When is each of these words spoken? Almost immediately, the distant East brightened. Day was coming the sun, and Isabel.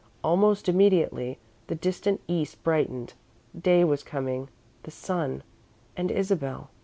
Almost 0.23 0.67
immediately, 0.67 1.37
the 1.67 1.75
distant 1.75 2.21
East 2.27 2.63
brightened. 2.63 3.13
Day 3.55 3.83
was 3.83 4.01
coming 4.01 4.49
the 4.81 4.89
sun, 4.89 5.43
and 5.95 6.09
Isabel. 6.09 6.71